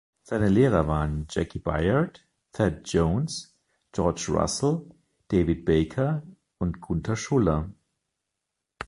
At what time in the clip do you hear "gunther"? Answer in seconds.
6.81-7.15